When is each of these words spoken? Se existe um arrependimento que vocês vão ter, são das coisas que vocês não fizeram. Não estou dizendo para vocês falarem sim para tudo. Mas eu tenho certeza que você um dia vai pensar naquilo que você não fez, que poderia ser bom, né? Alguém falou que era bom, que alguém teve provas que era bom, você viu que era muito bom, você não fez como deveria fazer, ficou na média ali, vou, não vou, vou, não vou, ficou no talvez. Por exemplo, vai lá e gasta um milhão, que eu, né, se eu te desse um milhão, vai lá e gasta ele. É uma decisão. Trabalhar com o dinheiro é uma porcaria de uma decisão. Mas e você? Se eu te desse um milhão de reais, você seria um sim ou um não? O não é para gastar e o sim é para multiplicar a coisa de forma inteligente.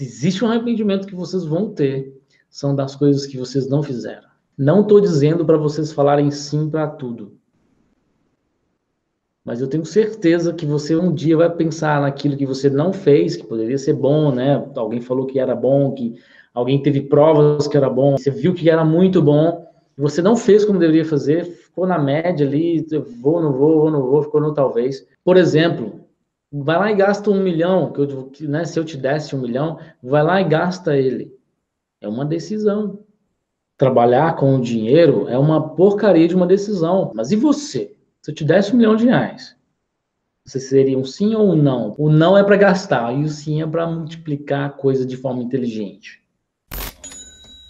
Se 0.00 0.06
existe 0.06 0.42
um 0.42 0.48
arrependimento 0.48 1.06
que 1.06 1.14
vocês 1.14 1.44
vão 1.44 1.68
ter, 1.74 2.18
são 2.48 2.74
das 2.74 2.96
coisas 2.96 3.26
que 3.26 3.36
vocês 3.36 3.68
não 3.68 3.82
fizeram. 3.82 4.26
Não 4.56 4.80
estou 4.80 4.98
dizendo 4.98 5.44
para 5.44 5.58
vocês 5.58 5.92
falarem 5.92 6.30
sim 6.30 6.70
para 6.70 6.86
tudo. 6.86 7.36
Mas 9.44 9.60
eu 9.60 9.68
tenho 9.68 9.84
certeza 9.84 10.54
que 10.54 10.64
você 10.64 10.96
um 10.96 11.12
dia 11.12 11.36
vai 11.36 11.54
pensar 11.54 12.00
naquilo 12.00 12.34
que 12.34 12.46
você 12.46 12.70
não 12.70 12.94
fez, 12.94 13.36
que 13.36 13.46
poderia 13.46 13.76
ser 13.76 13.92
bom, 13.92 14.34
né? 14.34 14.66
Alguém 14.74 15.02
falou 15.02 15.26
que 15.26 15.38
era 15.38 15.54
bom, 15.54 15.92
que 15.92 16.14
alguém 16.54 16.82
teve 16.82 17.02
provas 17.02 17.68
que 17.68 17.76
era 17.76 17.90
bom, 17.90 18.16
você 18.16 18.30
viu 18.30 18.54
que 18.54 18.70
era 18.70 18.86
muito 18.86 19.20
bom, 19.20 19.66
você 19.98 20.22
não 20.22 20.34
fez 20.34 20.64
como 20.64 20.78
deveria 20.78 21.04
fazer, 21.04 21.44
ficou 21.44 21.86
na 21.86 21.98
média 21.98 22.46
ali, 22.46 22.86
vou, 23.20 23.42
não 23.42 23.52
vou, 23.52 23.80
vou, 23.80 23.90
não 23.90 24.00
vou, 24.00 24.22
ficou 24.22 24.40
no 24.40 24.54
talvez. 24.54 25.06
Por 25.22 25.36
exemplo, 25.36 26.00
vai 26.52 26.78
lá 26.78 26.90
e 26.90 26.96
gasta 26.96 27.30
um 27.30 27.42
milhão, 27.42 27.92
que 27.92 28.00
eu, 28.00 28.32
né, 28.42 28.64
se 28.64 28.78
eu 28.78 28.84
te 28.84 28.96
desse 28.96 29.34
um 29.36 29.40
milhão, 29.40 29.78
vai 30.02 30.22
lá 30.22 30.40
e 30.40 30.44
gasta 30.44 30.96
ele. 30.96 31.36
É 32.00 32.08
uma 32.08 32.24
decisão. 32.24 33.04
Trabalhar 33.76 34.36
com 34.36 34.56
o 34.56 34.60
dinheiro 34.60 35.28
é 35.28 35.38
uma 35.38 35.74
porcaria 35.74 36.28
de 36.28 36.34
uma 36.34 36.46
decisão. 36.46 37.12
Mas 37.14 37.30
e 37.30 37.36
você? 37.36 37.96
Se 38.20 38.30
eu 38.30 38.34
te 38.34 38.44
desse 38.44 38.74
um 38.74 38.76
milhão 38.76 38.96
de 38.96 39.06
reais, 39.06 39.56
você 40.44 40.58
seria 40.58 40.98
um 40.98 41.04
sim 41.04 41.34
ou 41.34 41.52
um 41.52 41.56
não? 41.56 41.94
O 41.96 42.10
não 42.10 42.36
é 42.36 42.42
para 42.42 42.56
gastar 42.56 43.14
e 43.14 43.22
o 43.22 43.28
sim 43.28 43.62
é 43.62 43.66
para 43.66 43.86
multiplicar 43.86 44.66
a 44.66 44.72
coisa 44.72 45.06
de 45.06 45.16
forma 45.16 45.42
inteligente. 45.42 46.22